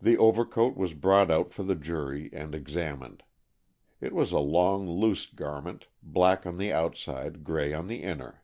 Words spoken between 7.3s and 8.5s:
gray on the inner.